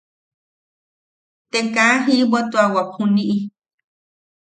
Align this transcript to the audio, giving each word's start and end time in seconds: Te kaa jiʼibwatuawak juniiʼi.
Te 1.51 1.59
kaa 1.73 1.93
jiʼibwatuawak 2.03 2.87
juniiʼi. 2.95 3.35